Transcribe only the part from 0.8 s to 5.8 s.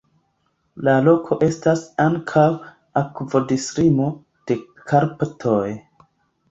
La loko estas ankaŭ akvodislimo de Karpatoj.